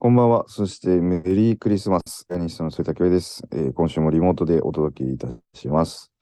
[0.00, 0.44] こんばんは。
[0.46, 2.24] そしてメリークリスマス。
[2.28, 6.12] ピアニストの添田恭です、えー今週もリモートでお届けいたします。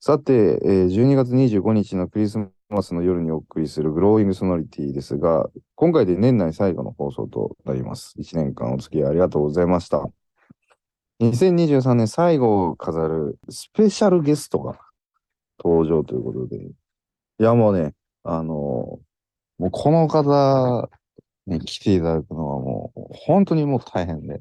[0.00, 2.38] さて、えー12月25日のクリス
[2.70, 8.16] マスの夜にお送りするグローイングソノリティですが、今回で年内最後の放送となります。
[8.18, 10.04] 1年間お付き合いありがとうございました。
[11.20, 14.76] 2023年最後を飾るスペシャルゲストが
[15.64, 16.72] 登場ということで、い
[17.38, 17.94] やもうね、
[18.24, 19.10] あのー
[19.60, 20.88] もうこの方
[21.50, 24.40] に来ていただくのはもう本当にもう大変で、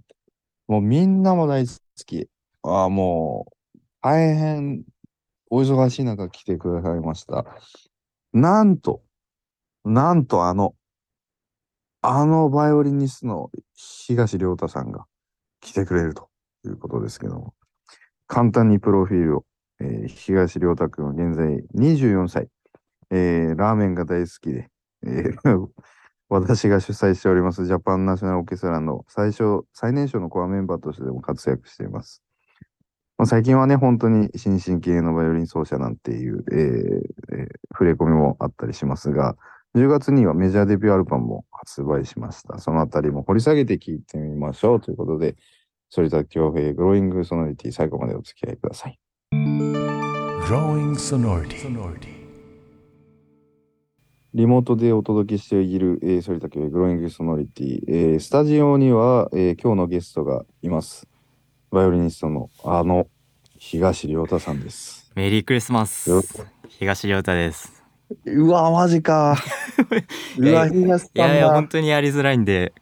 [0.67, 1.73] もうみんなも大好
[2.05, 2.29] き。
[2.63, 4.83] ああ、もう大変
[5.49, 7.45] お忙しい中来てくださいました。
[8.33, 9.03] なんと、
[9.85, 10.75] なんとあの、
[12.01, 15.05] あのバイオリニストの東亮太さんが
[15.61, 16.29] 来てくれると
[16.65, 17.55] いうことですけども、
[18.27, 19.45] 簡単にプロフィールを、
[19.81, 22.49] えー東亮太君は現在24歳、
[23.11, 24.69] えーラーメンが大好きで、
[25.05, 25.67] えー
[26.29, 32.21] 私が主催しておりますジャパンナショナルオーケストラの最初、最年少のコアメンバーとしてでも活躍しています。
[33.17, 39.37] まあ、最近はね、本当に新進気鋭のバイオリン奏者なんていう、えーえー触れ込みもあったりしますが、
[39.75, 42.59] 10月にはメジャーデビューアルバムも発売しました。
[42.59, 45.35] そのあたりも掘り下げて聞いてみましょうということで、
[45.95, 48.99] 反田恭平グローイングソノリティ最後までお付き合いください。
[49.31, 52.18] Growing sonority.
[54.35, 61.07] リモートでお届けしている、えー、反田恭平グローイングソノリティ、えースタジオには、えー今日のゲストがいます。
[61.71, 63.07] バイオリニストのあの
[63.57, 65.11] 東亮太さんです。
[65.15, 66.21] メリークリスマスよ
[66.67, 67.83] 東亮太です
[68.25, 69.35] うわ、マジか。
[70.37, 72.73] うわ、東さんいやいやだ本当にやりづらいんで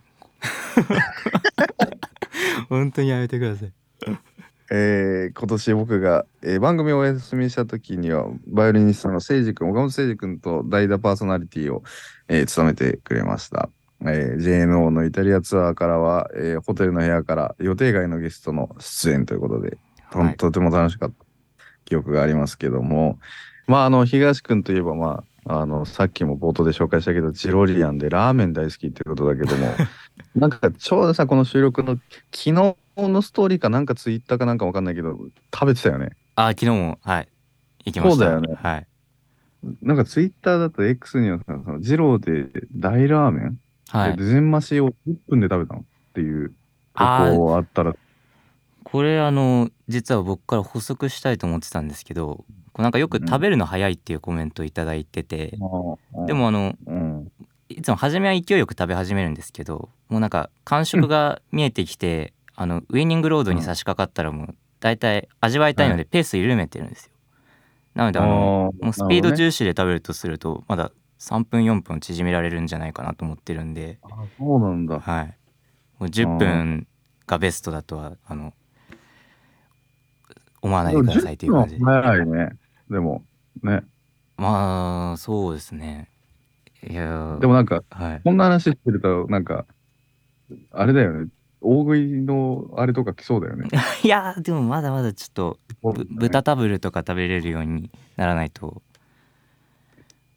[2.70, 3.73] 本当にやめてください
[4.70, 11.84] えー今年僕が、えー番組をお休みした時には、バイオリニストの誠司君、岡本誠司君と代打パーソナリティを、
[12.28, 13.70] えー務めてくれました。
[14.02, 19.78] えー JNO のイタリアツアーからは、えーホテルの部屋から予定外のゲストの出演ということで、
[20.12, 20.36] とはい。
[20.36, 21.28] とても楽しかった。
[21.88, 23.18] 記憶がありますけども、
[23.66, 29.74] まあ、あの、東君といえば、まあ、あの、さっきも冒頭で紹介したけど、ジロリアンでラーメン大好きってことだけども、
[30.36, 31.97] なんかちょうどさ、この収録の
[32.34, 35.18] 昨日のストーリーかなんかツイッターかなんかわかんないけど、
[35.53, 36.12] 食べてたよね。
[36.35, 37.28] あ昨日もはい。
[37.85, 38.25] 行きました。
[38.25, 38.56] そうだよね。
[38.62, 38.88] はい。
[39.81, 43.59] なんかツイッターだと X にはさ、そのジローで大ラーメン、
[43.90, 44.18] はい。
[44.18, 46.53] で全増しを1分で食べたのっていう
[46.94, 47.31] あー。
[47.31, 47.96] とこあったら、
[48.84, 55.58] これあの実は僕から補足したいと思ってたんですけどこうなんかよく食べるの早いっていうコメントをいただいてて、
[56.28, 57.31] で、もあのうん、
[57.69, 67.12] いつも初めは勢いよく食べ始めるんですけどもうなんか感触が見えてきて、あのウイニングロードに差し掛かったらもう大体味わいたいのでペース緩めてるんですよ。
[67.94, 74.00] なのであのもうスピード重視で食べるとするとまだ3分4分縮められるんじゃないかなと思ってるんで、
[74.40, 75.00] そうなんだ。
[75.00, 75.38] はい、
[76.00, 76.88] もう10分
[77.28, 78.53] がベストだとはあの
[80.63, 82.50] 思わないでくださいという感じでも10分は早いね。
[82.90, 83.23] でも、
[83.62, 83.84] ね。
[84.38, 86.09] まあそうですね
[86.88, 89.66] いやーでもなんか、はいこんな話してると、なんか、
[90.72, 91.28] あれだよね。
[91.67, 93.67] 大食いのあれとか来そうだよね。
[94.03, 98.81] いやーでもまだまだちょっとぶ豚タブルとか食べれるようにならないと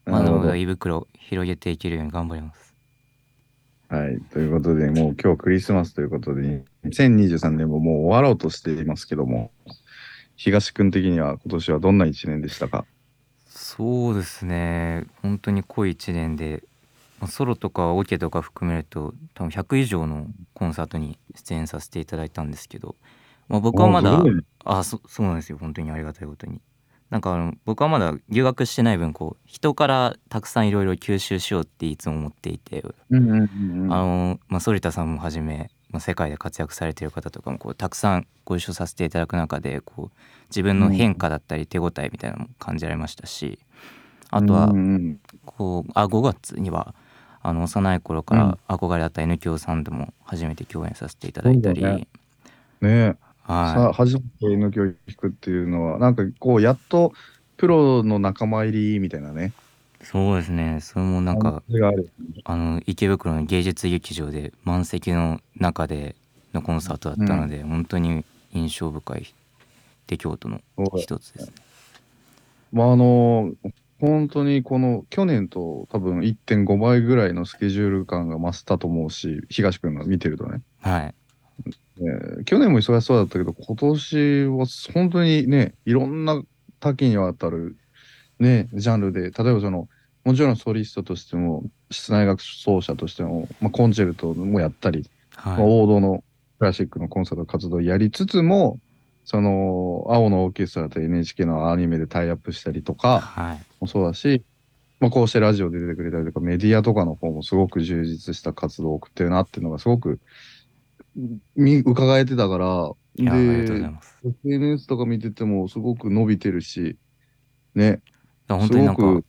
[0.06, 2.74] まだまだ胃袋広げていけるように頑張ります
[3.88, 4.20] はい。
[4.30, 9.50] ということで、もう今日クリスマスということで、2023年ももう終わろうとしていますけども、
[10.36, 12.84] 東くん的には今年はどんな一年でしたか？
[13.48, 16.69] そうですね本当に濃い1年でまあ
[17.26, 22.96] ソロとかオケとか含めると多分100以上のコンサートに出演させていただいたんですけど、
[23.48, 24.22] まあ、僕はまだ
[24.64, 25.58] あそそうなんですよ。
[25.58, 26.60] 本当にありがたいことに。
[27.10, 32.84] なんかあの僕はまだ留学してない分こう人からたくさんいろいろ吸収しようっていつも思っていて、
[34.48, 40.18] 反田さんもはじめ、まあ、世界で活躍されている方とかもこうたくさんご一緒させていただく中でこう
[40.50, 43.58] 自分の変化だったり手応えみたいなのも感じられましたし、
[44.30, 44.72] あとは
[45.44, 46.94] こうあ5月には
[47.42, 52.06] あの幼い頃から憧れだった N 響さんとも初めて共演させていただいたり、ね。
[52.80, 53.16] ね。
[53.46, 57.12] さはあ初めて N 教育っていうのは、なんかこう、やっと
[57.56, 59.52] プロの仲間入りみたいなね。
[60.02, 60.78] いそうですね。
[60.80, 61.62] それもなんか
[62.44, 66.16] あの池袋の芸術劇場で満席の中で
[66.54, 69.34] のコンサートだったので、本当に印象深い。
[70.10, 70.60] 出来事の
[70.96, 71.52] 一つですね。
[72.72, 73.52] まあ、あの、
[74.00, 80.62] 本当にこの去年と多分1.5倍ぐらいのスケジュール感が増したと思うし、東君が見てるとね。
[80.80, 81.14] はい
[81.98, 86.42] えー去年も忙しそうだったけど、今年は本当にね、いろんな
[86.80, 87.76] 多岐にわたる、
[88.38, 89.88] ね、ジャンルで、例えばその、
[90.24, 96.24] もちろんソリストとしても、室内楽奏者としても、まあ、コンチェルトもやったり、まあはい王道の
[96.58, 98.78] クラシックのコンサート活動をやりつつも、
[99.24, 104.44] その、青のオーケストラと NHK のアニメでタイアップしたりとかはいもそうだし、
[105.00, 110.20] まあ、こうしてラジオで出てくれたりとか、メディアとかの方もすごく充実した活動を送ってるなっていうのがすごく
[111.56, 112.90] 見伺えてたから、
[114.22, 114.28] で。
[114.44, 116.96] SNS とか見ててもすごく伸びてるし、
[117.74, 118.02] ね、
[118.48, 119.22] 本当になんか聞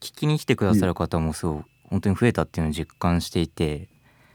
[0.00, 3.88] きに来てくださる方もそう本当に増えたっていうのを実感していて、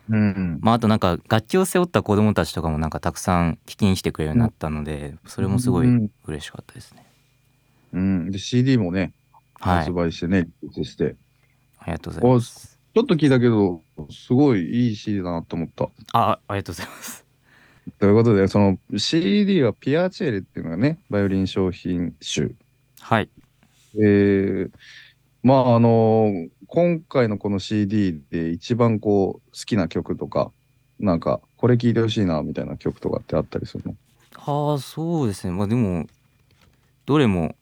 [0.10, 7.06] うん、まあ、あとなんか楽器を背負った子供たちとかもなんかたくさん聞きに来てくれるようになったので、それもすごいうん嬉しかったですね。
[7.94, 9.14] うん、で、CD もね、
[9.60, 11.16] はい発、売してね、リリースして、
[11.80, 12.80] ありがとうございます。
[12.94, 15.90] ちょっと聞いたけど、すごいいい CD だなと思った。
[16.12, 17.26] あ、ありがとうございます。
[18.00, 22.56] ということで、その CD はピアチェーレっていうのがね、バイオリン商品集。
[23.00, 23.30] はい、
[23.96, 24.72] えー、
[25.44, 30.52] まああの今回のこの CD で一番こう好きな曲とか、
[31.00, 33.96] なんかこれ聴いてほしいなみたいな曲とかってあったりするの？
[34.36, 35.54] ああそうですね。
[35.54, 36.08] まあでも
[37.06, 37.56] どれも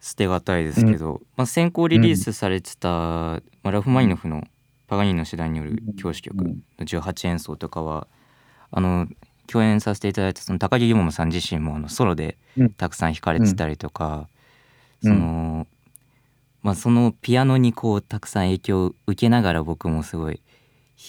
[0.00, 4.46] 捨てがたいですけど、まあ、先行リリースされてた、まあ、ラフマニノフの
[4.86, 8.06] パガニーニの次第による教師曲の18演奏とかは
[8.70, 9.08] あの
[9.48, 12.70] 共演させていただいたその高木由桃さん自身もあのソロでうん。
[12.70, 14.28] たくさん弾かれてたりとか、
[15.02, 15.12] うん。
[15.12, 15.66] その
[16.68, 20.42] まあそのピアノにこうたくさん影響を受けながら僕もすごい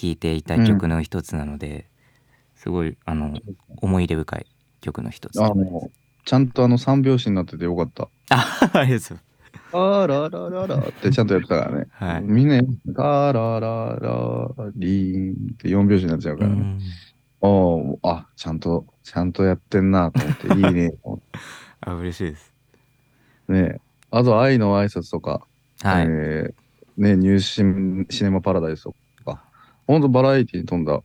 [0.02, 1.86] 弾いていた曲の一つなので、
[2.56, 3.38] すごいあの
[3.82, 4.46] 思い入れ深い
[4.80, 5.92] 曲の一つあの
[6.24, 8.08] ちゃんとあの三拍子になっててよかった。
[8.30, 9.20] あありがとう
[9.74, 11.88] あららららってちゃんとやってたからね。
[11.92, 12.62] はいみんな、
[12.96, 16.80] あらららリーンって四拍子になっちゃうからね。
[17.42, 20.94] おーあ、ちゃんと、ちゃんとやってんなと思って、いいね。
[21.82, 22.54] あ嬉しいです
[23.50, 25.46] ねあと、愛の挨拶とか、
[25.84, 26.54] はい、えー
[26.98, 28.94] ね、ニューシンシネマパラダイスと
[29.26, 29.42] か、
[29.88, 31.02] ほんとバラエティに富んだ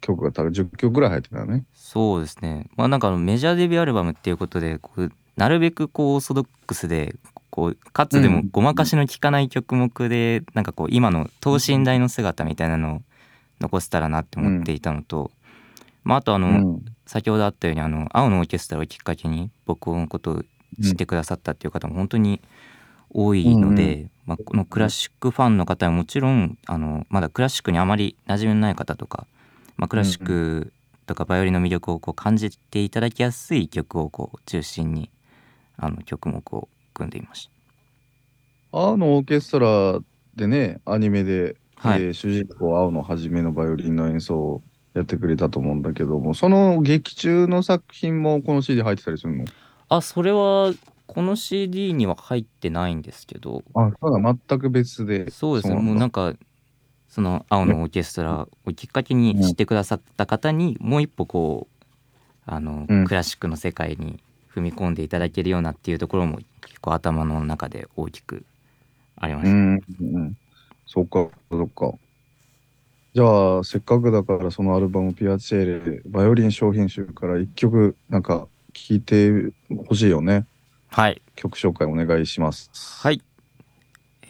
[0.00, 1.64] 曲が多分10曲ぐらい入ってたよね。
[1.74, 2.68] そうですね。
[2.76, 7.16] まあなんかあのメジャーデビューアルバムっていうことでこうなるべくこうオーソドックスで
[7.50, 8.48] こうかつでもうん。
[8.50, 13.02] ごまかしの効かない曲目で、なんかこう今の等身大の姿みたいなのを
[13.60, 15.30] 残せたらなって思っていたのと、
[16.04, 16.84] まああとあの、うん。
[17.06, 20.42] 先ほどあったようにあの青のオーケストラをきっかけに僕のことを
[20.82, 22.40] 知ってくださったっていう方も本当に
[23.12, 29.26] 多いので、うんまあ、このクラシックファンの方はもちろんあのまだクラシックにあまり馴染みのない方とか、
[29.76, 30.72] まあ、クラシック
[31.06, 35.10] とかバイオリンの魅力をこう感じていただきやすい曲をこう中心に
[35.76, 37.50] あの曲目を組んでいまし
[38.70, 40.00] 青のオーケストラ
[40.34, 42.02] でね、アニメで、はい。
[42.02, 44.62] えー主人公青の初めのバイオリンの演奏を
[44.94, 49.44] やってくれたと思うんだけども、その劇中の作品もこの CD 入ってたりするの？
[49.44, 49.52] た
[49.88, 50.72] あそれは
[51.06, 55.30] この CD には入ってないんですけどあ、そうだ、全く別で。
[55.30, 56.34] そうですねもうなんか
[57.08, 61.84] その青のオーケストラをきっかけに知ってくださった方にもう一歩こう
[62.46, 64.18] あの、うんクラシックの世界に
[64.54, 68.44] 踏み込んでいただけるようなっていうところも結構頭の中で大きく
[69.16, 69.50] ありました。
[69.50, 70.36] うん、うん。
[70.86, 71.92] そっか、そっか。
[73.14, 79.52] じゃあ、せっかくだからそのアルバムピアチェーレ、バイオリン商品集から一曲なんか聴いて
[79.86, 80.46] ほしいよね。
[80.92, 82.70] はい、曲紹介お願いします。
[83.02, 83.22] はい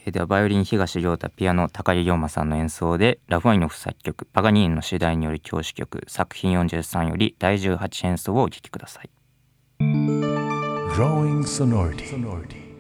[0.05, 9.11] えーではバイオリン東亮太ピアノ高木龍馬さんの演奏でラファイノフ作曲パガニーニの次第による教師曲作品43より第18演奏をお聴きください。
[9.81, 12.05] Growing sonority.
[12.07, 12.72] sonority.